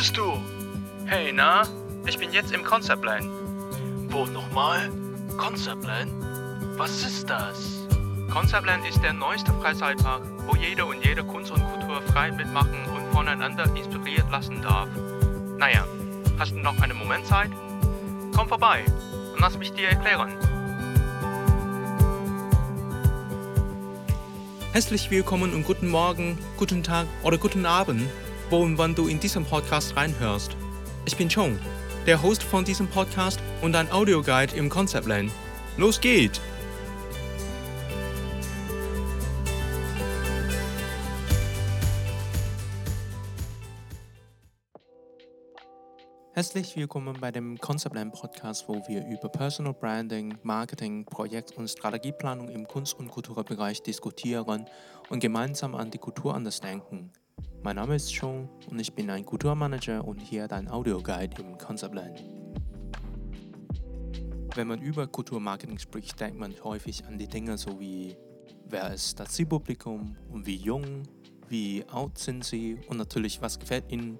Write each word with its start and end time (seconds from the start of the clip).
bist 0.00 0.16
du? 0.16 0.40
Hey, 1.04 1.30
na? 1.30 1.68
Ich 2.06 2.16
bin 2.16 2.32
jetzt 2.32 2.52
im 2.52 2.64
Conceptland. 2.64 3.28
Wo 4.08 4.24
nochmal? 4.24 4.90
Conceptland? 5.36 6.10
Was 6.78 7.02
ist 7.02 7.28
das? 7.28 7.86
Conceptland 8.32 8.88
ist 8.88 9.02
der 9.02 9.12
neueste 9.12 9.52
Freizeitpark, 9.52 10.22
wo 10.46 10.56
jeder 10.56 10.86
und 10.86 11.04
jede 11.04 11.22
Kunst 11.22 11.50
und 11.50 11.62
Kultur 11.62 12.00
frei 12.12 12.32
mitmachen 12.32 12.82
und 12.96 13.12
voneinander 13.12 13.64
inspiriert 13.76 14.24
lassen 14.30 14.62
darf. 14.62 14.88
Naja, 15.58 15.84
hast 16.38 16.52
du 16.52 16.60
noch 16.60 16.80
einen 16.80 16.96
Moment 16.96 17.26
Zeit? 17.26 17.50
Komm 18.34 18.48
vorbei 18.48 18.82
und 19.34 19.38
lass 19.38 19.58
mich 19.58 19.70
dir 19.74 19.90
erklären. 19.90 20.30
Herzlich 24.72 25.10
willkommen 25.10 25.52
und 25.52 25.64
guten 25.64 25.88
Morgen, 25.88 26.38
guten 26.56 26.82
Tag 26.82 27.06
oder 27.22 27.36
guten 27.36 27.66
Abend, 27.66 28.08
wo 28.50 28.58
und 28.58 28.78
wann 28.78 28.96
du 28.96 29.06
in 29.06 29.20
diesem 29.20 29.44
Podcast 29.44 29.96
reinhörst. 29.96 30.56
Ich 31.06 31.16
bin 31.16 31.28
Chong, 31.28 31.56
der 32.06 32.20
Host 32.20 32.42
von 32.42 32.64
diesem 32.64 32.88
Podcast 32.88 33.40
und 33.62 33.76
ein 33.76 33.90
Audioguide 33.92 34.56
im 34.56 34.68
Conceptland. 34.68 35.30
Los 35.76 36.00
geht's! 36.00 36.40
Herzlich 46.32 46.74
willkommen 46.74 47.16
bei 47.20 47.30
dem 47.30 47.58
Conceptland 47.58 48.14
Podcast, 48.14 48.66
wo 48.66 48.82
wir 48.88 49.06
über 49.06 49.28
Personal 49.28 49.74
Branding, 49.74 50.38
Marketing, 50.42 51.04
Projekt- 51.04 51.56
und 51.56 51.68
Strategieplanung 51.68 52.48
im 52.48 52.66
Kunst- 52.66 52.98
und 52.98 53.08
Kulturbereich 53.08 53.82
diskutieren 53.82 54.64
und 55.08 55.20
gemeinsam 55.20 55.74
an 55.74 55.90
die 55.90 55.98
Kultur 55.98 56.34
anders 56.34 56.60
denken. 56.60 57.12
Mein 57.62 57.76
Name 57.76 57.96
ist 57.96 58.08
Sean 58.08 58.48
und 58.70 58.78
ich 58.78 58.90
bin 58.94 59.10
ein 59.10 59.26
Kulturmanager 59.26 60.02
und 60.02 60.18
hier 60.18 60.48
dein 60.48 60.66
Audioguide 60.66 61.42
im 61.42 61.58
Conceptland. 61.58 62.24
Wenn 64.54 64.66
man 64.66 64.80
über 64.80 65.06
Kulturmarketing 65.06 65.78
spricht, 65.78 66.18
denkt 66.18 66.38
man 66.38 66.54
häufig 66.64 67.04
an 67.04 67.18
die 67.18 67.28
Dinge 67.28 67.58
so 67.58 67.78
wie 67.78 68.16
wer 68.64 68.94
ist 68.94 69.20
das 69.20 69.32
Zielpublikum 69.32 70.16
und 70.32 70.46
wie 70.46 70.56
jung, 70.56 71.02
wie 71.50 71.84
alt 71.92 72.16
sind 72.16 72.46
sie 72.46 72.78
und 72.88 72.96
natürlich 72.96 73.42
was 73.42 73.58
gefällt 73.58 73.92
ihnen 73.92 74.18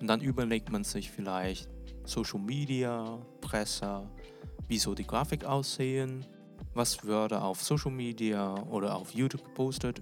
und 0.00 0.06
dann 0.06 0.20
überlegt 0.20 0.70
man 0.70 0.84
sich 0.84 1.10
vielleicht 1.10 1.68
Social 2.04 2.38
Media, 2.38 3.18
Presse, 3.40 4.08
wie 4.68 4.78
soll 4.78 4.94
die 4.94 5.06
Grafik 5.06 5.44
aussehen, 5.44 6.24
was 6.74 7.02
würde 7.02 7.42
auf 7.42 7.60
Social 7.64 7.90
Media 7.90 8.54
oder 8.68 8.94
auf 8.94 9.12
YouTube 9.12 9.44
gepostet. 9.44 10.00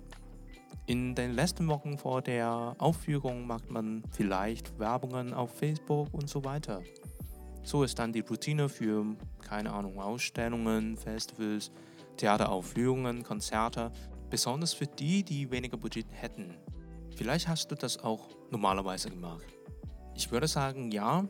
In 0.88 1.14
den 1.14 1.34
letzten 1.34 1.68
Wochen 1.68 1.98
vor 1.98 2.22
der 2.22 2.74
Aufführung 2.78 3.46
macht 3.46 3.70
man 3.70 4.02
vielleicht 4.10 4.78
Werbungen 4.78 5.34
auf 5.34 5.54
Facebook 5.54 6.08
und 6.14 6.30
so 6.30 6.42
weiter. 6.46 6.82
So 7.62 7.82
ist 7.82 7.98
dann 7.98 8.10
die 8.10 8.20
Routine 8.20 8.70
für, 8.70 9.04
keine 9.42 9.70
Ahnung, 9.70 10.00
Ausstellungen, 10.00 10.96
Festivals, 10.96 11.70
Theateraufführungen, 12.16 13.22
Konzerte, 13.22 13.92
besonders 14.30 14.72
für 14.72 14.86
die, 14.86 15.22
die 15.22 15.50
weniger 15.50 15.76
Budget 15.76 16.06
hätten. 16.10 16.56
Vielleicht 17.14 17.48
hast 17.48 17.70
du 17.70 17.74
das 17.74 17.98
auch 17.98 18.30
normalerweise 18.50 19.10
gemacht. 19.10 19.44
Ich 20.14 20.30
würde 20.30 20.48
sagen, 20.48 20.90
ja, 20.90 21.28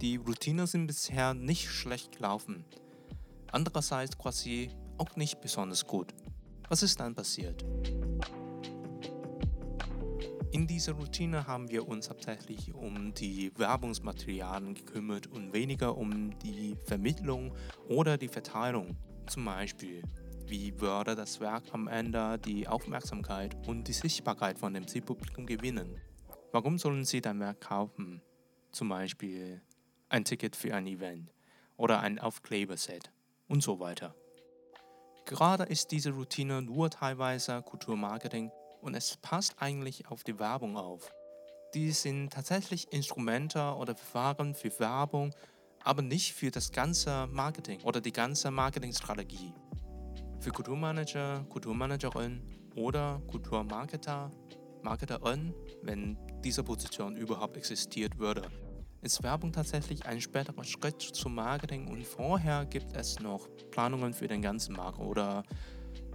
die 0.00 0.16
Routinen 0.16 0.66
sind 0.66 0.88
bisher 0.88 1.34
nicht 1.34 1.68
schlecht 1.68 2.16
gelaufen. 2.16 2.64
Andererseits 3.52 4.18
quasi 4.18 4.70
auch 4.96 5.14
nicht 5.14 5.40
besonders 5.40 5.86
gut. 5.86 6.12
Was 6.68 6.82
ist 6.82 6.98
dann 6.98 7.14
passiert? 7.14 7.64
In 10.58 10.66
dieser 10.66 10.94
Routine 10.94 11.46
haben 11.46 11.70
wir 11.70 11.86
uns 11.86 12.10
hauptsächlich 12.10 12.74
um 12.74 13.14
die 13.14 13.52
Werbungsmaterialien 13.56 14.74
gekümmert 14.74 15.28
und 15.28 15.52
weniger 15.52 15.96
um 15.96 16.36
die 16.40 16.74
Vermittlung 16.84 17.54
oder 17.88 18.18
die 18.18 18.26
Verteilung. 18.26 18.96
Zum 19.28 19.44
Beispiel, 19.44 20.02
wie 20.48 20.80
würde 20.80 21.14
das 21.14 21.38
Werk 21.38 21.62
am 21.70 21.86
Ende 21.86 22.40
die 22.40 22.66
Aufmerksamkeit 22.66 23.56
und 23.68 23.86
die 23.86 23.92
Sichtbarkeit 23.92 24.58
von 24.58 24.74
dem 24.74 24.88
Zielpublikum 24.88 25.46
gewinnen? 25.46 26.00
Warum 26.50 26.76
sollen 26.76 27.04
Sie 27.04 27.20
dein 27.20 27.38
Werk 27.38 27.60
kaufen? 27.60 28.20
Zum 28.72 28.88
Beispiel 28.88 29.62
ein 30.08 30.24
Ticket 30.24 30.56
für 30.56 30.74
ein 30.74 30.88
Event 30.88 31.32
oder 31.76 32.00
ein 32.00 32.18
Aufkleberset 32.18 33.12
und 33.46 33.62
so 33.62 33.78
weiter. 33.78 34.16
Gerade 35.24 35.62
ist 35.62 35.92
diese 35.92 36.10
Routine 36.10 36.62
nur 36.62 36.90
teilweise 36.90 37.62
Kulturmarketing 37.62 38.50
und 38.80 38.94
es 38.94 39.16
passt 39.16 39.56
eigentlich 39.58 40.08
auf 40.08 40.24
die 40.24 40.38
Werbung 40.38 40.76
auf. 40.76 41.12
Die 41.74 41.90
sind 41.92 42.32
tatsächlich 42.32 42.92
Instrumente 42.92 43.60
oder 43.74 43.94
Verfahren 43.94 44.54
für 44.54 44.78
Werbung, 44.78 45.34
aber 45.82 46.02
nicht 46.02 46.32
für 46.32 46.50
das 46.50 46.72
ganze 46.72 47.26
Marketing 47.26 47.82
oder 47.82 48.00
die 48.00 48.12
ganze 48.12 48.50
Marketingstrategie. 48.50 49.52
Für 50.40 50.50
Kulturmanager, 50.50 51.44
Kulturmanagerin 51.48 52.42
oder 52.74 53.20
Kulturmarketer 53.30 54.30
Marketerin, 54.82 55.54
wenn 55.82 56.16
diese 56.42 56.62
Position 56.62 57.16
überhaupt 57.16 57.56
existiert 57.56 58.18
würde. 58.18 58.42
Ist 59.00 59.22
Werbung 59.22 59.52
tatsächlich 59.52 60.06
ein 60.06 60.20
späterer 60.20 60.64
Schritt 60.64 61.00
zum 61.02 61.34
Marketing 61.34 61.88
und 61.88 62.04
vorher 62.04 62.64
gibt 62.64 62.96
es 62.96 63.20
noch 63.20 63.48
Planungen 63.70 64.12
für 64.12 64.26
den 64.26 64.42
ganzen 64.42 64.74
Markt 64.74 64.98
oder 64.98 65.44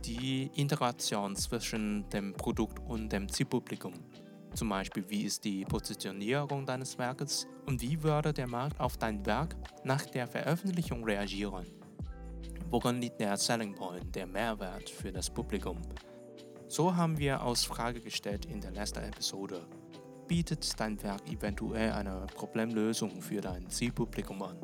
die 0.06 0.52
Integration 0.56 1.36
zwischen 1.36 2.10
dem 2.10 2.34
Produkt 2.34 2.80
und 2.80 3.12
dem 3.12 3.30
Zielpublikum. 3.30 3.94
Zum 4.54 4.70
Beispiel, 4.70 5.10
wie 5.10 5.24
ist 5.24 5.44
die 5.46 5.66
Positionierung 5.66 6.66
deines 6.66 6.98
Werkes 6.98 7.48
und 7.66 7.82
wie 7.82 8.02
würde 8.04 8.34
der 8.34 8.48
Markt 8.48 8.80
auf 8.80 8.98
dein 8.98 9.26
Werk 9.26 9.56
nach 9.84 10.06
der 10.06 10.28
Veröffentlichung 10.28 11.04
reagieren? 11.04 11.66
Worin 12.70 13.02
liegt 13.02 13.20
der 13.20 13.38
Selling 13.38 13.74
Point, 13.74 14.14
der 14.16 14.28
Mehrwert 14.28 14.90
für 14.90 15.12
das 15.12 15.30
Publikum? 15.30 15.82
So 16.68 16.96
haben 16.96 17.18
wir 17.18 17.42
als 17.42 17.64
Frage 17.64 18.02
gestellt 18.02 18.46
in 18.46 18.60
der 18.60 18.72
letzten 18.72 19.04
Episode. 19.04 19.66
Bietet 20.28 20.80
dein 20.80 21.02
Werk 21.02 21.28
eventuell 21.30 21.92
eine 21.92 22.26
Problemlösung 22.36 23.22
für 23.22 23.42
dein 23.42 23.70
Zielpublikum 23.70 24.42
an? 24.42 24.58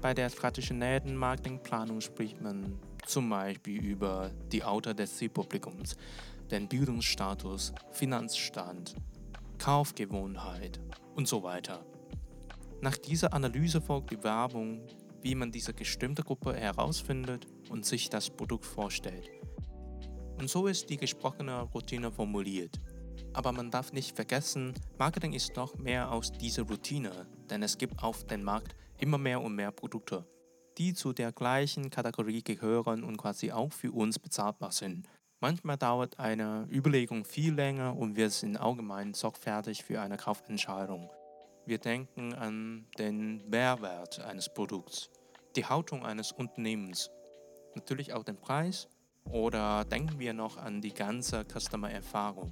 Bei 0.00 0.14
der 0.14 0.30
traditionellen 0.30 1.16
Marketingplanung 1.16 2.00
spricht 2.00 2.40
man 2.40 2.78
zum 3.04 3.28
Beispiel 3.28 3.84
über 3.84 4.30
die 4.52 4.62
Alter 4.62 4.94
des 4.94 5.16
Zielpublikums, 5.16 5.96
den 6.52 6.68
Bildungsstatus, 6.68 7.72
Finanzstand, 7.90 8.94
Kaufgewohnheit 9.58 10.78
und 11.16 11.26
so 11.26 11.42
weiter. 11.42 11.84
Nach 12.80 12.96
dieser 12.96 13.32
Analyse 13.32 13.80
folgt 13.80 14.12
die 14.12 14.22
Werbung, 14.22 14.86
wie 15.20 15.34
man 15.34 15.50
diese 15.50 15.72
bestimmte 15.72 16.22
Gruppe 16.22 16.54
herausfindet 16.54 17.48
und 17.68 17.84
sich 17.84 18.08
das 18.08 18.30
Produkt 18.30 18.66
vorstellt. 18.66 19.28
Und 20.38 20.48
so 20.48 20.68
ist 20.68 20.88
die 20.90 20.96
gesprochene 20.96 21.62
Routine 21.62 22.12
formuliert. 22.12 22.78
Aber 23.32 23.50
man 23.50 23.72
darf 23.72 23.92
nicht 23.92 24.14
vergessen, 24.14 24.74
Marketing 24.96 25.32
ist 25.32 25.56
noch 25.56 25.76
mehr 25.76 26.12
aus 26.12 26.30
dieser 26.30 26.62
Routine, 26.62 27.26
denn 27.50 27.64
es 27.64 27.76
gibt 27.76 28.00
auf 28.00 28.24
dem 28.24 28.44
Markt 28.44 28.76
immer 28.98 29.18
mehr 29.18 29.40
und 29.40 29.54
mehr 29.54 29.70
Produkte, 29.70 30.26
die 30.76 30.94
zu 30.94 31.12
der 31.12 31.32
gleichen 31.32 31.90
Kategorie 31.90 32.42
gehören 32.42 33.04
und 33.04 33.16
quasi 33.16 33.52
auch 33.52 33.72
für 33.72 33.92
uns 33.92 34.18
bezahlbar 34.18 34.72
sind. 34.72 35.06
Manchmal 35.40 35.76
dauert 35.76 36.18
eine 36.18 36.66
Überlegung 36.70 37.24
viel 37.24 37.54
länger 37.54 37.96
und 37.96 38.16
wir 38.16 38.28
sind 38.30 38.56
allgemein 38.56 39.14
sorgfältig 39.14 39.84
für 39.84 40.00
eine 40.00 40.16
Kaufentscheidung. 40.16 41.10
Wir 41.64 41.78
denken 41.78 42.34
an 42.34 42.86
den 42.98 43.48
Mehrwert 43.48 44.20
eines 44.20 44.52
Produkts, 44.52 45.10
die 45.54 45.64
Haltung 45.64 46.04
eines 46.04 46.32
Unternehmens, 46.32 47.10
natürlich 47.74 48.14
auch 48.14 48.24
den 48.24 48.40
Preis 48.40 48.88
oder 49.30 49.84
denken 49.84 50.18
wir 50.18 50.32
noch 50.32 50.56
an 50.56 50.80
die 50.80 50.94
ganze 50.94 51.44
Customer-Erfahrung 51.44 52.50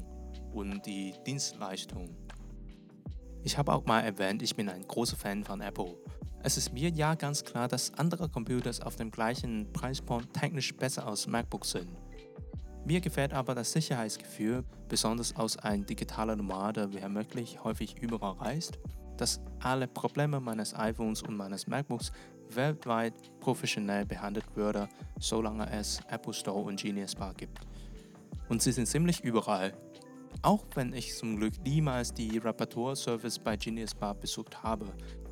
und 0.52 0.84
die 0.86 1.14
Dienstleistung? 1.26 2.14
Ich 3.42 3.56
habe 3.58 3.72
auch 3.72 3.84
mal 3.86 4.02
erwähnt, 4.02 4.42
ich 4.42 4.54
bin 4.54 4.68
ein 4.68 4.86
großer 4.86 5.16
Fan 5.16 5.44
von 5.44 5.60
Apple. 5.60 5.96
Es 6.46 6.56
ist 6.56 6.72
mir 6.72 6.90
ja 6.90 7.16
ganz 7.16 7.42
klar, 7.42 7.66
dass 7.66 7.92
andere 7.94 8.28
Computer 8.28 8.70
auf 8.86 8.94
dem 8.94 9.10
gleichen 9.10 9.72
Preispunkt 9.72 10.32
technisch 10.32 10.76
besser 10.76 11.04
als 11.04 11.26
MacBooks 11.26 11.72
sind. 11.72 11.88
Mir 12.84 13.00
gefällt 13.00 13.32
aber 13.32 13.56
das 13.56 13.72
Sicherheitsgefühl, 13.72 14.62
besonders 14.88 15.34
aus 15.34 15.56
einem 15.56 15.84
digitaler 15.84 16.36
Nomade, 16.36 16.88
wer 16.92 17.08
möglich 17.08 17.64
häufig 17.64 18.00
überall 18.00 18.34
reist, 18.34 18.78
dass 19.16 19.40
alle 19.58 19.88
Probleme 19.88 20.38
meines 20.38 20.72
iPhones 20.72 21.20
und 21.22 21.36
meines 21.36 21.66
MacBooks 21.66 22.12
weltweit 22.50 23.14
professionell 23.40 24.06
behandelt 24.06 24.46
würde, 24.54 24.88
solange 25.18 25.68
es 25.72 25.98
Apple 26.10 26.32
Store 26.32 26.60
und 26.60 26.80
Genius 26.80 27.16
Bar 27.16 27.34
gibt. 27.34 27.58
Und 28.48 28.62
sie 28.62 28.70
sind 28.70 28.86
ziemlich 28.86 29.18
überall. 29.24 29.76
Auch 30.42 30.64
wenn 30.76 30.92
ich 30.92 31.12
zum 31.16 31.38
Glück 31.38 31.54
niemals 31.64 32.14
die 32.14 32.38
Reparaturservice 32.38 33.40
bei 33.40 33.56
Genius 33.56 33.96
Bar 33.96 34.14
besucht 34.14 34.62
habe, 34.62 34.86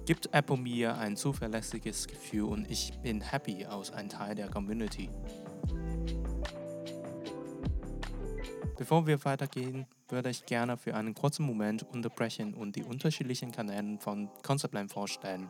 gibt 0.04 0.32
Apple 0.34 0.56
mir 0.56 0.98
ein 0.98 1.16
zuverlässiges 1.16 2.06
Gefühl 2.06 2.44
und 2.44 2.70
ich 2.70 2.92
bin 3.02 3.20
happy 3.20 3.66
aus 3.66 3.90
ein 3.90 4.08
Teil 4.08 4.34
der 4.34 4.48
Community. 4.48 5.08
Bevor 8.76 9.06
wir 9.06 9.24
weitergehen, 9.24 9.86
würde 10.08 10.30
ich 10.30 10.44
gerne 10.46 10.76
für 10.76 10.94
einen 10.94 11.14
kurzen 11.14 11.46
Moment 11.46 11.84
unterbrechen 11.84 12.54
und 12.54 12.76
die 12.76 12.82
unterschiedlichen 12.82 13.52
Kanäle 13.52 13.98
von 13.98 14.28
Conceptland 14.42 14.92
vorstellen. 14.92 15.48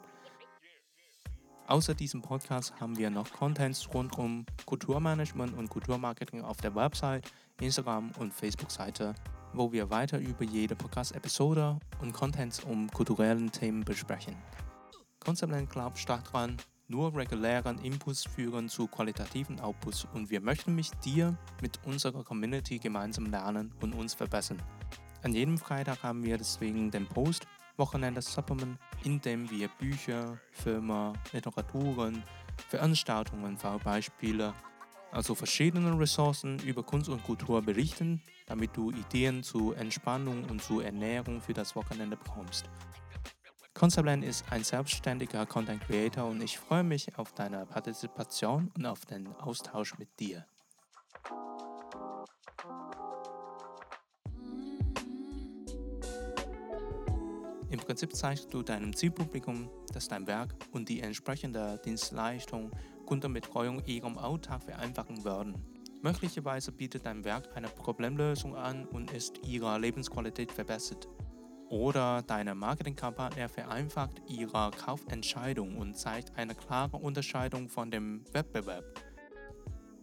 Außer 1.66 1.94
diesem 1.94 2.20
Podcast 2.20 2.78
haben 2.78 2.98
wir 2.98 3.08
noch 3.08 3.32
Contents 3.32 3.88
rund 3.94 4.18
um 4.18 4.44
Kulturmanagement 4.66 5.56
und 5.56 5.70
Kulturmarketing 5.70 6.42
auf 6.42 6.58
der 6.58 6.74
Website, 6.74 7.32
Instagram 7.58 8.10
und 8.18 8.34
Facebook-Seite, 8.34 9.14
wo 9.54 9.72
wir 9.72 9.90
weiter 9.90 10.18
über 10.18 10.44
jede 10.44 10.74
Podcast-Episode 10.74 11.78
und 12.00 12.12
Contents 12.12 12.60
um 12.64 12.90
kulturellen 12.90 13.50
Themen 13.50 13.84
besprechen. 13.84 14.36
Conceptland 15.20 15.70
glaubt 15.70 15.98
stark 15.98 16.24
daran, 16.32 16.56
nur 16.88 17.14
regulären 17.14 17.78
Inputs 17.78 18.24
führen 18.24 18.68
zu 18.68 18.86
qualitativen 18.88 19.60
Outputs 19.60 20.06
und 20.12 20.28
wir 20.30 20.40
möchten 20.40 20.74
mit 20.74 20.90
dir, 21.04 21.36
mit 21.62 21.80
unserer 21.86 22.24
Community 22.24 22.78
gemeinsam 22.78 23.26
lernen 23.26 23.72
und 23.80 23.94
uns 23.94 24.14
verbessern. 24.14 24.60
An 25.22 25.32
jedem 25.32 25.56
Freitag 25.56 26.02
haben 26.02 26.22
wir 26.22 26.36
deswegen 26.36 26.90
den 26.90 27.06
Post 27.06 27.46
Wochenende 27.76 28.22
Supplement, 28.22 28.78
in 29.02 29.20
dem 29.20 29.50
wir 29.50 29.68
Bücher, 29.80 30.38
Filme, 30.52 31.14
Literaturen, 31.32 32.22
Veranstaltungen, 32.68 33.58
Beispiele, 33.82 34.54
also 35.14 35.34
verschiedene 35.34 35.96
Ressourcen 35.98 36.58
über 36.60 36.82
Kunst 36.82 37.08
und 37.08 37.22
Kultur 37.22 37.62
berichten, 37.62 38.20
damit 38.46 38.76
du 38.76 38.90
Ideen 38.90 39.42
zu 39.42 39.72
Entspannung 39.72 40.44
und 40.50 40.62
zu 40.62 40.80
Ernährung 40.80 41.40
für 41.40 41.54
das 41.54 41.76
Wochenende 41.76 42.16
bekommst. 42.16 42.64
Conceptland 43.74 44.24
ist 44.24 44.44
ein 44.50 44.64
selbstständiger 44.64 45.46
Content 45.46 45.82
Creator 45.82 46.26
und 46.26 46.42
ich 46.42 46.58
freue 46.58 46.84
mich 46.84 47.16
auf 47.16 47.32
deine 47.32 47.64
Partizipation 47.66 48.70
und 48.76 48.86
auf 48.86 49.04
den 49.06 49.28
Austausch 49.36 49.98
mit 49.98 50.08
dir. 50.18 50.46
Im 57.70 57.80
Prinzip 57.80 58.14
zeigst 58.14 58.54
du 58.54 58.62
deinem 58.62 58.94
Zielpublikum, 58.94 59.68
dass 59.92 60.06
dein 60.06 60.26
Werk 60.26 60.54
und 60.72 60.88
die 60.88 61.00
entsprechende 61.00 61.80
Dienstleistung 61.84 62.70
Kundenbetreuung 63.04 63.84
ihrem 63.86 64.18
Alltag 64.18 64.62
vereinfachen 64.64 65.24
werden. 65.24 65.54
Möglicherweise 66.02 66.72
bietet 66.72 67.06
dein 67.06 67.24
Werk 67.24 67.48
eine 67.56 67.68
Problemlösung 67.68 68.56
an 68.56 68.86
und 68.86 69.12
ist 69.12 69.40
ihre 69.46 69.78
Lebensqualität 69.78 70.52
verbessert. 70.52 71.08
Oder 71.70 72.22
deine 72.22 72.54
Marketingkampagne 72.54 73.48
vereinfacht 73.48 74.22
ihre 74.28 74.70
Kaufentscheidung 74.70 75.78
und 75.78 75.96
zeigt 75.96 76.36
eine 76.36 76.54
klare 76.54 76.98
Unterscheidung 76.98 77.68
von 77.68 77.90
dem 77.90 78.24
Wettbewerb. 78.32 78.84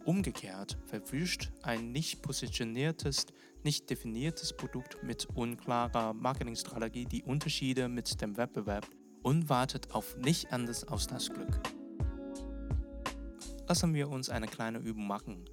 Umgekehrt 0.04 0.76
verwischt 0.86 1.52
ein 1.62 1.92
nicht 1.92 2.22
positioniertes 2.22 3.26
nicht 3.64 3.88
definiertes 3.90 4.52
Produkt 4.56 5.02
mit 5.02 5.28
unklarer 5.34 6.14
Marketingstrategie 6.14 7.06
die 7.06 7.22
Unterschiede 7.22 7.88
mit 7.88 8.20
dem 8.20 8.36
Wettbewerb 8.36 8.86
und 9.22 9.48
wartet 9.48 9.94
auf 9.94 10.16
nicht 10.16 10.52
anders 10.52 10.84
als 10.84 11.06
das 11.06 11.30
Glück. 11.32 11.60
Lassen 13.72 13.94
wir 13.94 14.10
uns 14.10 14.28
eine 14.28 14.48
kleine 14.48 14.80
Übung 14.80 15.06
machen. 15.06 15.46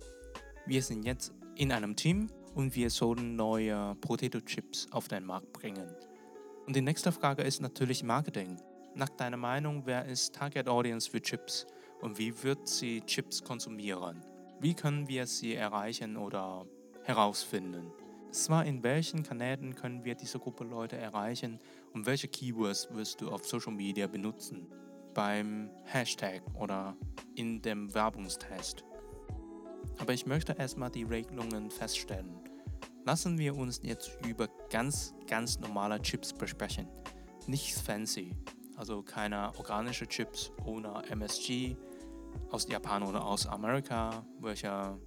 Wir 0.65 0.83
sind 0.83 1.05
jetzt 1.05 1.31
in 1.55 1.71
einem 1.71 1.95
Team 1.95 2.27
und 2.53 2.75
wir 2.75 2.89
sollen 2.89 3.37
neue 3.37 3.95
Potato 4.01 4.41
Chips 4.41 4.87
auf 4.91 5.07
den 5.07 5.23
Markt 5.23 5.53
bringen. 5.53 5.87
Und 6.67 6.75
die 6.75 6.81
nächste 6.81 7.13
Frage 7.13 7.43
ist 7.43 7.61
natürlich 7.61 8.03
Marketing. 8.03 8.57
Nach 8.93 9.07
deiner 9.07 9.37
Meinung, 9.37 9.83
wer 9.85 10.03
ist 10.03 10.35
Target 10.35 10.67
Audience 10.67 11.09
für 11.09 11.21
Chips 11.21 11.65
und 12.01 12.19
wie 12.19 12.33
wird 12.43 12.67
sie 12.67 12.99
Chips 13.05 13.41
konsumieren? 13.41 14.19
Wie 14.59 14.73
können 14.73 15.07
wir 15.07 15.25
sie 15.25 15.55
erreichen 15.55 16.17
oder 16.17 16.65
herausfinden. 17.03 17.93
Zwar 18.31 18.65
in 18.65 18.83
welchen 18.83 19.23
Kanälen 19.23 19.75
können 19.75 20.03
wir 20.03 20.15
diese 20.15 20.39
Gruppe 20.39 20.65
Leute 20.65 20.97
erreichen 20.97 21.57
und 21.93 22.05
welche 22.05 22.27
Keywords 22.27 22.89
wirst 22.91 23.21
du 23.21 23.29
auf 23.31 23.45
Social 23.45 23.71
Media 23.71 24.07
benutzen? 24.07 24.67
Beim 25.19 25.69
Hashtag 25.83 26.41
oder 26.53 26.95
in 27.35 27.61
dem 27.61 27.93
Werbungstest. 27.93 28.85
Aber 29.97 30.13
ich 30.13 30.25
möchte 30.25 30.53
erstmal 30.53 30.89
die 30.91 31.03
Regelungen 31.03 31.69
feststellen. 31.69 32.39
Lassen 33.03 33.37
wir 33.37 33.53
uns 33.57 33.81
jetzt 33.83 34.17
über 34.25 34.47
ganz, 34.69 35.13
ganz 35.27 35.59
normale 35.59 36.01
Chips 36.01 36.31
besprechen. 36.31 36.87
Nichts 37.47 37.81
fancy, 37.81 38.33
also 38.77 39.03
keine 39.03 39.53
organischen 39.57 40.07
Chips 40.07 40.53
ohne 40.63 41.03
MSG 41.09 41.75
aus 42.51 42.69
Japan 42.69 43.03
oder 43.03 43.21
aus 43.21 43.45
Amerika, 43.45 44.25
welcher 44.39 44.97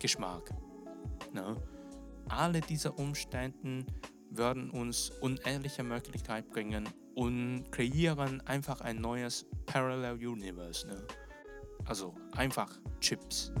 Geschmack. 0.00 0.50
Ne? 1.32 1.54
Alle 2.28 2.60
diese 2.62 2.90
Umstände 2.90 3.86
würden 4.28 4.70
uns 4.70 5.10
unendliche 5.20 5.84
Möglichkeiten 5.84 6.50
bringen 6.50 6.88
und 7.16 7.72
kreieren 7.72 8.42
einfach 8.42 8.82
ein 8.82 9.00
neues 9.00 9.46
Parallel 9.64 10.24
Universe. 10.24 10.86
Ne? 10.86 11.02
Also 11.86 12.14
einfach 12.32 12.78
Chips. 13.00 13.52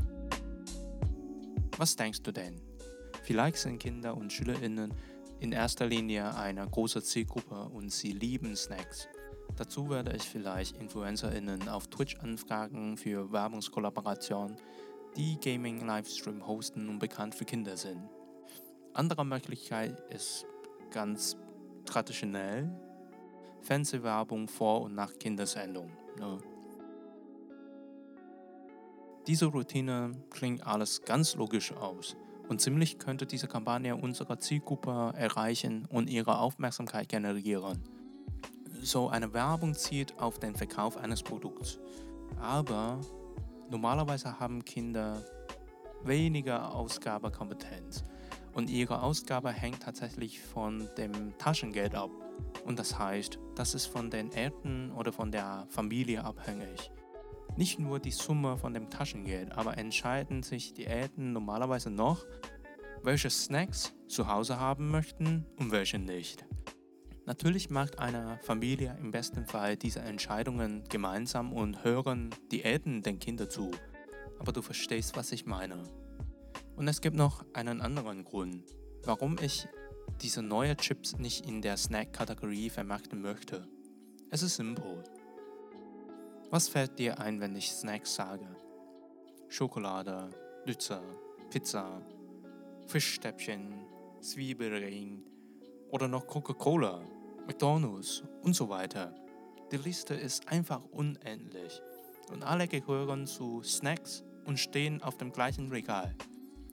Was 1.78 1.96
denkst 1.96 2.22
du 2.22 2.32
denn? 2.32 2.60
Vielleicht 3.22 3.56
sind 3.56 3.78
Kinder 3.78 4.14
und 4.14 4.32
SchülerInnen 4.32 4.92
in 5.40 5.52
erster 5.52 5.86
Linie 5.86 6.34
eine 6.34 6.68
große 6.68 7.02
Zielgruppe 7.02 7.64
und 7.70 7.90
sie 7.90 8.12
lieben 8.12 8.54
Snacks. 8.56 9.08
Dazu 9.56 9.88
werde 9.88 10.14
ich 10.14 10.22
vielleicht 10.22 10.76
InfluencerInnen 10.76 11.68
auf 11.68 11.88
Twitch 11.88 12.16
anfragen 12.16 12.98
für 12.98 13.32
Werbungskollaboration 13.32 14.56
die 15.16 15.40
Gaming-Livestream 15.40 16.46
hosten 16.46 16.90
und 16.90 16.98
bekannt 16.98 17.34
für 17.34 17.46
Kinder 17.46 17.78
sind. 17.78 18.06
Andere 18.92 19.24
Möglichkeit 19.24 19.98
ist 20.10 20.44
ganz 20.90 21.38
traditionell 21.86 22.70
Fernsehwerbung 23.66 24.48
vor 24.48 24.82
und 24.82 24.94
nach 24.94 25.12
Kindersendung. 25.18 25.90
Ne? 26.18 26.38
Diese 29.26 29.46
Routine 29.46 30.12
klingt 30.30 30.66
alles 30.66 31.02
ganz 31.02 31.34
logisch 31.34 31.72
aus 31.72 32.16
und 32.48 32.60
ziemlich 32.60 32.98
könnte 32.98 33.26
diese 33.26 33.48
Kampagne 33.48 33.96
unsere 33.96 34.38
Zielgruppe 34.38 35.12
erreichen 35.16 35.86
und 35.90 36.08
ihre 36.08 36.38
Aufmerksamkeit 36.38 37.08
generieren. 37.08 37.82
So 38.82 39.08
eine 39.08 39.32
Werbung 39.34 39.74
zielt 39.74 40.18
auf 40.20 40.38
den 40.38 40.54
Verkauf 40.54 40.96
eines 40.96 41.22
Produkts. 41.22 41.80
Aber 42.40 43.00
Normalerweise 43.70 44.38
haben 44.38 44.64
Kinder 44.64 45.24
weniger 46.04 46.72
Ausgabekompetenz 46.72 48.04
und 48.56 48.70
ihre 48.70 49.02
Ausgabe 49.02 49.50
hängt 49.52 49.82
tatsächlich 49.82 50.40
von 50.40 50.88
dem 50.96 51.36
Taschengeld 51.36 51.94
ab. 51.94 52.10
Und 52.64 52.78
das 52.78 52.98
heißt, 52.98 53.38
das 53.54 53.74
ist 53.74 53.84
von 53.84 54.10
den 54.10 54.32
Eltern 54.32 54.92
oder 54.92 55.12
von 55.12 55.30
der 55.30 55.66
Familie 55.68 56.24
abhängig. 56.24 56.90
Nicht 57.58 57.78
nur 57.78 58.00
die 58.00 58.10
Summe 58.10 58.56
von 58.56 58.72
dem 58.72 58.88
Taschengeld, 58.88 59.52
aber 59.52 59.76
entscheiden 59.76 60.42
sich 60.42 60.72
die 60.72 60.86
Eltern 60.86 61.34
normalerweise 61.34 61.90
noch, 61.90 62.24
welche 63.02 63.28
Snacks 63.28 63.94
zu 64.08 64.26
Hause 64.26 64.58
haben 64.58 64.90
möchten 64.90 65.44
und 65.58 65.70
welche 65.70 65.98
nicht. 65.98 66.46
Natürlich 67.26 67.68
macht 67.68 67.98
eine 67.98 68.38
Familie 68.42 68.96
im 69.02 69.10
besten 69.10 69.44
Fall 69.44 69.76
diese 69.76 70.00
Entscheidungen 70.00 70.82
gemeinsam 70.88 71.52
und 71.52 71.84
hören 71.84 72.30
die 72.50 72.64
Eltern 72.64 73.02
den 73.02 73.18
Kindern 73.18 73.50
zu. 73.50 73.70
Aber 74.38 74.52
du 74.52 74.62
verstehst, 74.62 75.14
was 75.14 75.30
ich 75.32 75.44
meine. 75.44 75.82
Und 76.76 76.88
es 76.88 77.00
gibt 77.00 77.16
noch 77.16 77.44
einen 77.54 77.80
anderen 77.80 78.22
Grund, 78.24 78.62
warum 79.04 79.38
ich 79.40 79.66
diese 80.20 80.42
neuen 80.42 80.76
Chips 80.76 81.16
nicht 81.16 81.46
in 81.46 81.62
der 81.62 81.76
Snack-Kategorie 81.76 82.68
vermarkten 82.68 83.22
möchte. 83.22 83.66
Es 84.30 84.42
ist 84.42 84.56
simpel. 84.56 85.02
Was 86.50 86.68
fällt 86.68 86.98
dir 86.98 87.18
ein, 87.18 87.40
wenn 87.40 87.56
ich 87.56 87.72
Snacks 87.72 88.14
sage? 88.14 88.46
Schokolade, 89.48 90.30
Lützer, 90.64 91.02
Pizza, 91.50 92.02
Fischstäbchen, 92.86 93.86
Zwiebelring 94.20 95.22
oder 95.90 96.08
noch 96.08 96.26
Coca-Cola. 96.26 97.00
McDonald's 97.46 98.22
und 98.42 98.54
so 98.54 98.68
weiter. 98.68 99.14
Die 99.72 99.76
Liste 99.76 100.14
ist 100.14 100.48
einfach 100.48 100.82
unendlich 100.90 101.80
und 102.32 102.42
alle 102.42 102.68
gehören 102.68 103.26
zu 103.26 103.62
Snacks 103.62 104.24
und 104.44 104.58
stehen 104.58 105.02
auf 105.02 105.16
dem 105.16 105.32
gleichen 105.32 105.70
Regal. 105.70 106.14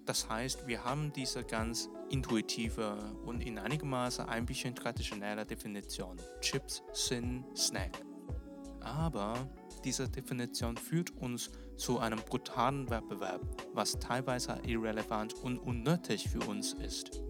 Das 0.05 0.29
heißt, 0.29 0.67
wir 0.67 0.83
haben 0.83 1.13
diese 1.13 1.43
ganz 1.43 1.89
intuitive 2.09 2.97
und 3.25 3.41
in 3.41 3.57
einigem 3.57 3.89
Maße 3.89 4.27
ein 4.27 4.45
bisschen 4.45 4.75
traditionelle 4.75 5.45
Definition. 5.45 6.17
Chips 6.41 6.83
sind 6.91 7.45
Snack. 7.57 8.03
Aber 8.81 9.33
diese 9.85 10.09
Definition 10.09 10.75
führt 10.75 11.11
uns 11.11 11.51
zu 11.77 11.99
einem 11.99 12.19
brutalen 12.19 12.89
Wettbewerb, 12.89 13.41
was 13.73 13.97
teilweise 13.97 14.59
irrelevant 14.65 15.35
und 15.35 15.57
unnötig 15.57 16.27
für 16.27 16.41
uns 16.41 16.73
ist. 16.73 17.21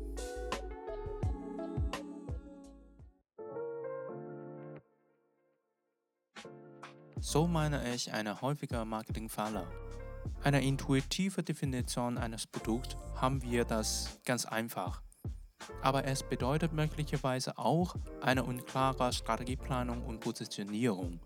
So 7.20 7.48
meine 7.48 7.94
ich 7.94 8.12
eine 8.12 8.42
häufige 8.42 8.84
Marketingfalle. 8.84 9.68
Eine 10.44 10.62
intuitive 10.62 11.44
Definition 11.44 12.18
eines 12.18 12.48
Produkts 12.48 12.98
haben 13.16 13.42
wir 13.42 13.66
das 13.66 14.20
ganz 14.26 14.46
einfach. 14.46 15.02
Aber 15.82 16.06
es 16.06 16.24
bedeutet 16.24 16.74
möglicherweise 16.74 17.58
auch 17.58 17.96
eine 18.22 18.44
unklare 18.44 19.14
Strategieplanung 19.14 20.04
und 20.04 20.20
Positionierung. 20.20 21.20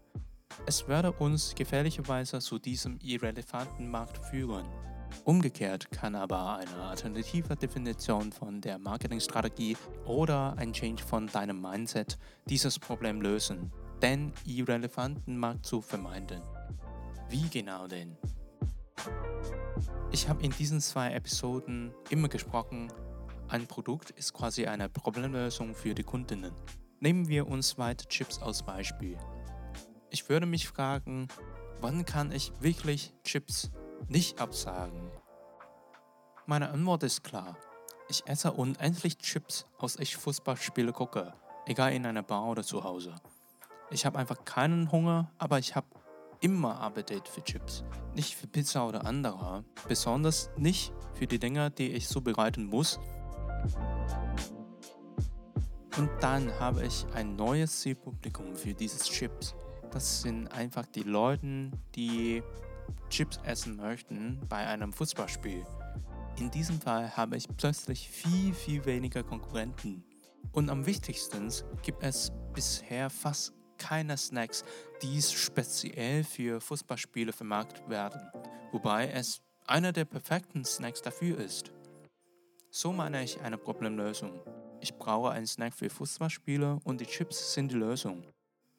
Es 0.65 0.87
werde 0.87 1.11
uns 1.11 1.55
gefährlicherweise 1.55 2.39
zu 2.39 2.59
diesem 2.59 2.99
irrelevanten 3.01 3.89
Markt 3.89 4.17
führen. 4.25 4.65
Umgekehrt 5.23 5.89
kann 5.91 6.15
aber 6.15 6.57
eine 6.57 6.83
alternative 6.83 7.55
Definition 7.55 8.31
von 8.31 8.61
der 8.61 8.77
Marketingstrategie 8.77 9.77
oder 10.05 10.55
ein 10.57 10.73
Change 10.73 11.03
von 11.03 11.27
deinem 11.27 11.61
Mindset 11.61 12.17
dieses 12.45 12.77
Problem 12.77 13.21
lösen, 13.21 13.71
den 14.01 14.33
irrelevanten 14.45 15.37
Markt 15.37 15.65
zu 15.65 15.81
vermeiden. 15.81 16.41
Wie 17.29 17.47
genau 17.49 17.87
denn? 17.87 18.17
Ich 20.11 20.29
habe 20.29 20.43
in 20.43 20.51
diesen 20.51 20.81
zwei 20.81 21.11
Episoden 21.13 21.93
immer 22.09 22.27
gesprochen, 22.27 22.91
ein 23.49 23.67
Produkt 23.67 24.09
ist 24.11 24.33
quasi 24.33 24.65
eine 24.65 24.89
Problemlösung 24.89 25.73
für 25.73 25.93
die 25.93 26.03
Kundinnen. 26.03 26.53
Nehmen 26.99 27.27
wir 27.27 27.47
uns 27.47 27.77
weiter 27.77 28.07
Chips 28.09 28.41
als 28.41 28.63
Beispiel. 28.63 29.17
Ich 30.09 30.27
würde 30.27 30.45
mich 30.45 30.67
fragen, 30.67 31.27
wann 31.79 32.03
kann 32.03 32.31
ich 32.31 32.51
wirklich 32.59 33.13
Chips 33.23 33.71
nicht 34.07 34.41
absagen? 34.41 35.11
Meine 36.45 36.69
Antwort 36.69 37.03
ist 37.03 37.23
klar. 37.23 37.57
Ich 38.09 38.25
esse 38.25 38.53
unendlich 38.53 39.17
Chips, 39.17 39.65
aus 39.77 39.97
ich 39.97 40.17
Fußballspiele 40.17 40.93
gucke, 40.93 41.33
egal 41.65 41.93
in 41.93 42.05
einer 42.05 42.23
Bar 42.23 42.47
oder 42.47 42.63
zu 42.63 42.83
Hause. 42.83 43.15
Ich 43.89 44.05
habe 44.05 44.17
einfach 44.17 44.43
keinen 44.45 44.91
Hunger, 44.91 45.31
aber 45.37 45.59
ich 45.59 45.75
habe 45.75 45.87
immer 46.41 46.79
Appetit 46.79 47.27
für 47.27 47.43
Chips. 47.43 47.83
Nicht 48.15 48.35
für 48.35 48.47
Pizza 48.47 48.87
oder 48.87 49.05
andere, 49.05 49.63
besonders 49.87 50.49
nicht 50.57 50.93
für 51.13 51.27
die 51.27 51.39
Dinge, 51.39 51.71
die 51.71 51.91
ich 51.91 52.07
zubereiten 52.07 52.65
muss. 52.65 52.99
Und 55.97 56.09
dann 56.21 56.51
habe 56.59 56.85
ich 56.85 57.05
ein 57.13 57.35
neues 57.35 57.81
Zielpublikum 57.81 58.55
für 58.55 58.73
dieses 58.73 59.03
Chips. 59.05 59.55
Das 59.91 60.21
sind 60.21 60.47
einfach 60.49 60.85
die 60.85 61.03
Leute, 61.03 61.71
die 61.95 62.43
Chips 63.09 63.39
essen 63.43 63.77
möchten 63.77 64.39
bei 64.47 64.57
einem 64.57 64.93
Fußballspiel. 64.93 65.65
In 66.37 66.51
diesem 66.51 66.79
Fall 66.79 67.15
habe 67.17 67.35
ich 67.35 67.47
plötzlich 67.57 68.09
viel, 68.09 68.53
viel 68.53 68.85
weniger 68.85 69.23
Konkurrenten. 69.23 70.03
Und 70.51 70.69
am 70.69 70.85
wichtigsten 70.85 71.51
gibt 71.81 72.03
es 72.03 72.31
bisher 72.53 73.09
fast 73.09 73.53
keine 73.77 74.17
Snacks, 74.17 74.63
die 75.01 75.21
speziell 75.21 76.23
für 76.23 76.59
Fußballspiele 76.61 77.33
vermarktet 77.33 77.87
werden, 77.89 78.21
wobei 78.71 79.09
es 79.09 79.41
einer 79.65 79.91
der 79.91 80.05
perfekten 80.05 80.65
Snacks 80.65 81.01
dafür 81.01 81.39
ist. 81.39 81.71
So 82.69 82.91
meine 82.91 83.23
ich 83.23 83.41
eine 83.41 83.57
Problemlösung. 83.57 84.41
Ich 84.81 84.93
brauche 84.93 85.31
einen 85.31 85.47
Snack 85.47 85.73
für 85.73 85.89
Fußballspiele 85.89 86.79
und 86.83 87.01
die 87.01 87.05
Chips 87.05 87.53
sind 87.53 87.71
die 87.71 87.75
Lösung. 87.77 88.23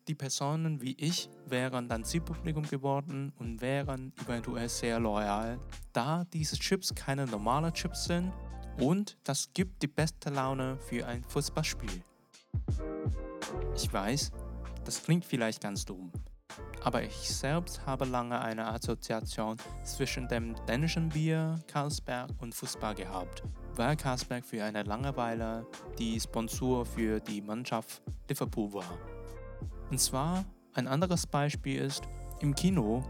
Die 0.07 0.14
Personen 0.14 0.81
wie 0.81 0.95
ich 0.99 1.28
wären 1.47 1.88
dann 1.88 2.05
Zielpublikum 2.05 2.62
geworden 2.62 3.33
und 3.38 3.61
wären 3.61 4.12
eventuell 4.25 4.69
sehr 4.69 4.99
loyal, 4.99 5.59
da 5.93 6.25
diese 6.33 6.57
Chips 6.57 6.95
keine 6.95 7.26
normalen 7.26 7.75
Chips 7.75 8.05
sind 8.05 8.33
und 8.78 9.19
das 9.25 9.52
gibt 9.52 9.83
die 9.83 9.88
beste 9.88 10.31
Laune 10.31 10.78
für 10.78 11.07
ein 11.07 11.25
Fußballspiel. 11.25 12.02
Ich 13.75 13.93
weiß, 13.93 14.31
das 14.88 15.02
klingt 15.02 15.26
vielleicht 15.26 15.61
ganz 15.61 15.85
dumm, 15.85 16.11
aber 16.83 17.02
ich 17.02 17.12
selbst 17.12 17.85
habe 17.85 18.07
lange 18.07 18.40
eine 18.40 18.68
Assoziation 18.68 19.59
zwischen 19.85 20.26
dem 20.28 20.54
dänischen 20.64 21.11
Bier, 21.11 21.57
Carlsberg 21.66 22.30
und 22.40 22.54
Fußball 22.54 22.95
gehabt, 22.95 23.42
weil 23.75 23.97
Carlsberg 23.97 24.47
für 24.47 24.64
eine 24.64 24.85
lange 24.85 25.14
Weile 25.14 25.66
die 25.99 26.18
Sponsor 26.18 26.87
für 26.87 27.21
die 27.21 27.42
Mannschaft 27.42 28.00
Liverpool 28.30 28.73
war. 28.73 28.99
Und 29.90 30.00
zwar 30.00 30.47
ein 30.73 30.88
anderes 30.88 31.26
Beispiel 31.26 31.83
ist, 31.83 32.04
im 32.40 32.54
Kino 32.54 33.04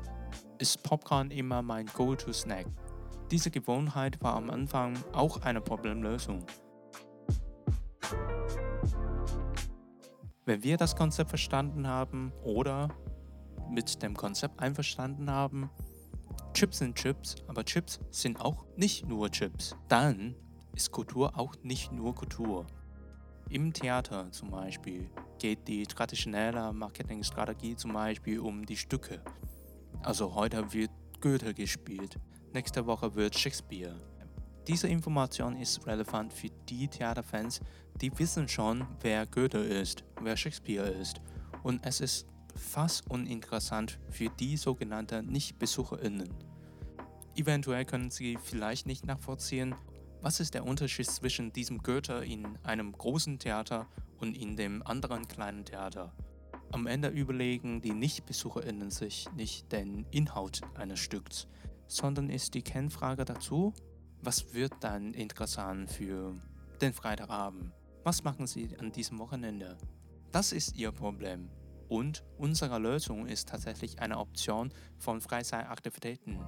ist 0.59 0.83
Popcorn 0.83 1.31
immer 1.31 1.63
mein 1.63 1.87
Go-To-Snack. 1.87 2.67
Diese 3.31 3.53
Gewohnheit 3.53 4.21
war 4.21 4.35
am 4.35 4.51
Anfang 4.51 4.99
auch 5.13 5.43
eine 5.43 5.61
Problemlösung. 5.61 6.45
Wenn 10.49 10.65
wir 10.65 10.79
das 10.79 10.97
Konzept 10.97 11.29
verstanden 11.29 11.87
haben 11.87 12.33
oder 12.43 12.89
mit 13.69 14.03
dem 14.03 14.17
Konzept 14.17 14.59
einverstanden 14.61 15.31
haben, 15.31 15.69
Chips 16.55 16.79
sind 16.79 16.97
Chips, 16.97 17.37
aber 17.49 17.67
Chips 17.67 18.01
sind 18.11 18.41
auch 18.41 18.65
nicht 18.75 19.07
nur 19.07 19.31
Chips, 19.31 19.77
dann 19.89 20.35
ist 20.75 20.91
Kultur 20.91 21.39
auch 21.39 21.55
nicht 21.63 21.93
nur 21.93 22.15
Kultur. 22.15 22.67
Im 23.51 23.75
Theater 23.75 24.33
zum 24.33 24.51
Beispiel 24.51 25.11
geht 25.39 25.69
die 25.69 25.83
traditionelle 25.83 26.73
Marketingstrategie 26.73 27.77
zum 27.77 27.93
Beispiel 27.93 28.41
um 28.41 28.65
die 28.65 28.79
Stücke. 28.79 29.23
Also 30.03 30.35
heute 30.35 30.73
wird 30.73 30.91
Goethe 31.21 31.53
gespielt, 31.53 32.19
nächste 32.55 32.87
Woche 32.87 33.15
wird 33.15 33.39
Shakespeare. 33.39 34.01
Diese 34.69 34.87
Information 34.87 35.57
ist 35.57 35.87
relevant 35.87 36.31
für 36.35 36.51
die 36.69 36.89
Theaterfans, 36.89 37.63
die 38.03 38.17
wissen 38.19 38.49
schon, 38.49 38.87
wer 39.01 39.25
Goethe 39.25 39.61
ist, 39.61 40.05
wer 40.21 40.37
Shakespeare 40.37 40.87
ist. 40.87 41.23
Und 41.63 41.87
es 41.87 42.03
ist 42.03 42.27
fast 42.55 43.11
uninteressant 43.11 43.99
für 44.11 44.29
die 44.29 44.59
sogenannten 44.59 45.25
Nicht-BesucherInnen. 45.25 46.29
Eventuell 47.35 47.87
können 47.87 48.11
sie 48.11 48.37
vielleicht 48.43 48.87
nicht 48.87 49.07
nachvollziehen, 49.07 49.75
was 50.21 50.39
ist 50.39 50.53
der 50.53 50.67
Unterschied 50.67 51.07
zwischen 51.07 51.51
diesem 51.51 51.79
Goethe 51.79 52.23
in 52.27 52.59
einem 52.63 52.93
großen 52.93 53.39
Theater 53.39 53.87
und 54.19 54.37
in 54.37 54.57
dem 54.57 54.87
anderen 54.87 55.27
kleinen 55.29 55.65
Theater. 55.65 56.13
Am 56.73 56.87
Ende 56.87 57.09
überlegen 57.09 57.81
die 57.81 57.95
Nicht-BesucherInnen 57.95 58.91
sich 58.91 59.33
nicht 59.35 59.73
den 59.73 60.05
Inhalt 60.11 60.61
eines 60.75 60.99
Stücks, 60.99 61.49
sondern 61.87 62.29
ist 62.29 62.53
die 62.53 62.63
Kennfrage 62.63 63.25
dazu, 63.25 63.73
was 64.23 64.53
wird 64.53 64.73
dann 64.81 65.15
interessant 65.15 65.91
für 65.91 66.35
den 66.81 66.93
Freitagabend? 66.93 67.73
Was 68.05 68.25
machen 68.25 68.47
Sie 68.47 68.77
an 68.79 68.93
diesem 68.93 69.19
Wochenende? 69.19 69.77
Das 70.33 70.53
ist 70.53 70.77
Ihr 70.77 70.93
Problem. 70.93 71.51
Und 71.89 72.25
unsere 72.37 72.79
Lösung 72.79 73.27
ist 73.27 73.49
tatsächlich 73.49 73.99
eine 74.01 74.19
Option 74.19 74.73
von 74.99 75.21
Freizeitaktivitäten. 75.21 76.39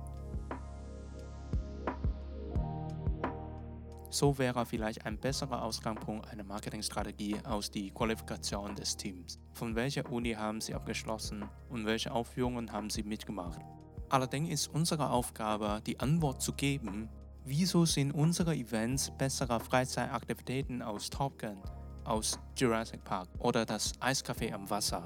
So 4.11 4.39
wäre 4.39 4.67
vielleicht 4.67 5.07
ein 5.07 5.19
besserer 5.19 5.63
Ausgangspunkt 5.63 6.29
eine 6.29 6.43
Marketingstrategie 6.43 7.37
aus 7.45 7.71
die 7.71 7.93
Qualifikation 7.93 8.75
des 8.75 8.97
Teams. 8.97 9.39
Von 9.53 9.77
welcher 9.77 10.11
Uni 10.11 10.33
haben 10.33 10.61
Sie 10.61 10.75
abgeschlossen 10.75 11.49
und 11.69 11.87
welche 11.87 12.13
Aufführungen 12.13 12.73
haben 12.73 12.91
Sie 12.91 13.05
mitgemacht? 13.05 13.61
Allerdings 14.09 14.51
ist 14.51 14.67
unsere 14.67 15.11
Aufgabe, 15.11 15.81
die 15.87 16.01
Antwort 16.01 16.43
zu 16.43 16.53
geben, 16.53 17.09
Wieso 17.53 17.85
sind 17.85 18.13
unsere 18.13 18.55
Events 18.55 19.11
bessere 19.19 19.59
Freizeitaktivitäten 19.59 20.83
aus 20.83 21.11
Top 21.11 21.37
Gun, 21.37 21.61
aus 22.05 22.39
Jurassic 22.57 23.03
Park 23.03 23.29
oder 23.41 23.67
das 23.67 23.93
Eiscafé 24.01 24.53
am 24.53 24.71
Wasser? 24.71 25.03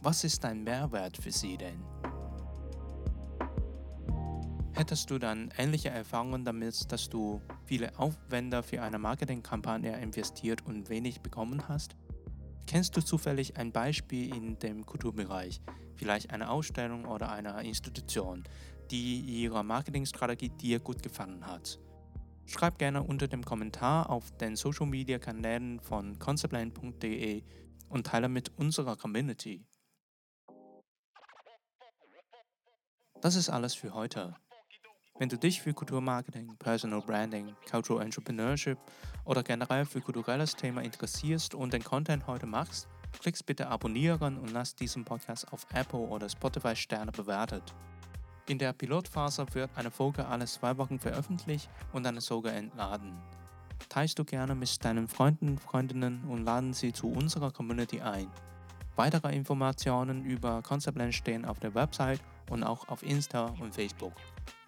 Was 0.00 0.24
ist 0.24 0.42
dein 0.42 0.64
Mehrwert 0.64 1.18
für 1.18 1.30
sie 1.30 1.58
denn? 1.58 1.84
Hättest 4.72 5.10
du 5.10 5.18
dann 5.18 5.52
ähnliche 5.58 5.90
Erfahrungen 5.90 6.46
damit, 6.46 6.90
dass 6.90 7.10
du 7.10 7.42
viele 7.66 7.98
Aufwender 7.98 8.62
für 8.62 8.80
eine 8.80 8.98
Marketingkampagne 8.98 10.00
investiert 10.00 10.64
und 10.64 10.88
wenig 10.88 11.20
bekommen 11.20 11.68
hast? 11.68 11.94
Kennst 12.66 12.96
du 12.96 13.02
zufällig 13.02 13.58
ein 13.58 13.70
Beispiel 13.70 14.34
in 14.34 14.58
dem 14.60 14.86
Kulturbereich, 14.86 15.60
vielleicht 15.94 16.30
eine 16.30 16.48
Ausstellung 16.48 17.04
oder 17.04 17.30
eine 17.30 17.62
Institution, 17.64 18.44
die 18.90 19.20
ihre 19.20 19.64
Marketingstrategie 19.64 20.50
dir 20.50 20.80
gut 20.80 21.02
gefallen 21.02 21.46
hat. 21.46 21.78
Schreib 22.46 22.78
gerne 22.78 23.02
unter 23.02 23.26
dem 23.26 23.44
Kommentar 23.44 24.08
auf 24.08 24.30
den 24.38 24.54
Social 24.56 24.86
Media 24.86 25.18
Kanälen 25.18 25.80
von 25.80 26.18
conceptland.de 26.18 27.42
und 27.88 28.06
teile 28.06 28.28
mit 28.28 28.52
unserer 28.56 28.96
Community. 28.96 29.66
Das 33.20 33.34
ist 33.34 33.50
alles 33.50 33.74
für 33.74 33.94
heute. 33.94 34.36
Wenn 35.18 35.30
du 35.30 35.38
dich 35.38 35.62
für 35.62 35.72
Kulturmarketing, 35.72 36.56
Personal 36.58 37.00
Branding, 37.00 37.56
Cultural 37.68 38.04
Entrepreneurship 38.04 38.78
oder 39.24 39.42
generell 39.42 39.86
für 39.86 40.02
kulturelles 40.02 40.54
Thema 40.54 40.82
interessierst 40.82 41.54
und 41.54 41.72
den 41.72 41.82
Content 41.82 42.26
heute 42.26 42.44
machst, 42.44 42.86
klickst 43.18 43.46
bitte 43.46 43.68
abonnieren 43.68 44.36
und 44.36 44.52
lass 44.52 44.74
diesen 44.74 45.04
Podcast 45.04 45.50
auf 45.52 45.66
Apple 45.72 46.00
oder 46.00 46.28
Spotify 46.28 46.76
Sterne 46.76 47.12
bewertet. 47.12 47.74
In 48.48 48.58
der 48.58 48.72
Pilotphase 48.72 49.44
wird 49.54 49.70
eine 49.74 49.90
Folge 49.90 50.24
alle 50.24 50.46
zwei 50.46 50.78
Wochen 50.78 51.00
veröffentlicht 51.00 51.68
und 51.92 52.06
eine 52.06 52.20
Folge 52.20 52.50
entladen. 52.50 53.18
Teilst 53.88 54.20
du 54.20 54.24
gerne 54.24 54.54
mit 54.54 54.84
deinen 54.84 55.08
Freunden, 55.08 55.58
Freundinnen 55.58 56.22
und 56.28 56.44
laden 56.44 56.72
sie 56.72 56.92
zu 56.92 57.08
unserer 57.08 57.50
Community 57.50 58.00
ein. 58.00 58.28
Weitere 58.94 59.34
Informationen 59.34 60.24
über 60.24 60.62
Conceptland 60.62 61.12
stehen 61.12 61.44
auf 61.44 61.58
der 61.58 61.74
Website 61.74 62.20
und 62.48 62.62
auch 62.62 62.86
auf 62.88 63.02
Insta 63.02 63.46
und 63.60 63.74
Facebook. 63.74 64.12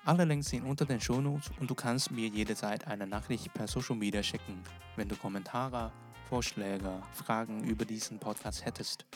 Alle 0.04 0.24
Links 0.24 0.48
sind 0.48 0.64
unter 0.64 0.84
den 0.84 1.00
Shownotes 1.00 1.52
und 1.60 1.70
du 1.70 1.76
kannst 1.76 2.10
mir 2.10 2.26
jederzeit 2.26 2.84
eine 2.88 3.06
Nachricht 3.06 3.54
per 3.54 3.68
Social 3.68 3.94
Media 3.94 4.24
schicken, 4.24 4.60
wenn 4.96 5.08
du 5.08 5.14
Kommentare, 5.14 5.92
Vorschläge, 6.28 7.00
Fragen 7.12 7.62
über 7.62 7.84
diesen 7.84 8.18
Podcast 8.18 8.64
hättest. 8.64 9.06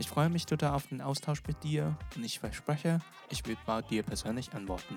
Ich 0.00 0.08
freue 0.08 0.30
mich 0.30 0.46
total 0.46 0.74
auf 0.74 0.86
den 0.86 1.02
Austausch 1.02 1.42
mit 1.46 1.62
dir 1.62 1.94
und 2.16 2.24
ich 2.24 2.40
verspreche, 2.40 3.00
ich 3.28 3.46
werde 3.46 3.60
bald 3.66 3.90
dir 3.90 4.02
persönlich 4.02 4.50
antworten. 4.54 4.96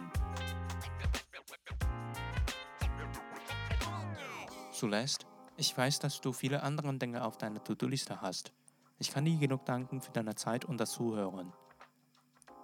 Zuletzt, 4.72 5.28
ich 5.58 5.78
weiß, 5.78 6.00
dass 6.00 6.22
du 6.22 6.32
viele 6.32 6.64
andere 6.64 6.94
Dinge 6.94 7.26
auf 7.26 7.38
deiner 7.38 7.62
To-Do-Liste 7.62 8.22
hast. 8.22 8.54
Ich 8.98 9.12
kann 9.12 9.26
nie 9.26 9.38
genug 9.38 9.66
danken 9.66 10.00
für 10.00 10.14
deine 10.14 10.36
Zeit 10.36 10.64
und 10.64 10.80
das 10.80 10.94
Zuhören. 10.94 11.52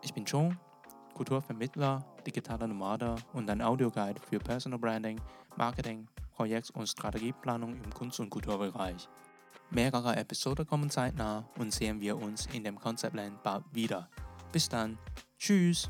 Ich 0.01 0.13
bin 0.13 0.24
John, 0.24 0.58
Kulturvermittler, 1.15 2.05
digitaler 2.25 2.67
Nomade 2.67 3.15
und 3.34 3.50
ein 3.50 3.62
Audioguide 3.62 4.22
für 4.22 4.39
Personal 4.39 4.79
Branding, 4.79 5.19
Marketing, 5.58 6.08
Projekt- 6.31 6.72
und 6.72 6.88
Strategieplanung 6.88 7.75
im 7.75 7.93
Kunst- 7.93 8.22
und 8.22 8.29
Kulturbereich. 8.29 9.10
Mehrere 9.72 10.16
Episoden 10.16 10.66
kommen 10.66 10.90
zeitnah 10.90 11.48
und 11.58 11.74
sehen 11.74 12.02
wir 12.02 12.18
uns 12.18 12.48
in 12.54 12.64
dem 12.64 12.80
Conceptland 12.80 13.44
bald 13.44 13.64
wieder. 13.72 14.10
Bis 14.52 14.68
dann. 14.68 14.98
Tschüss. 15.38 15.90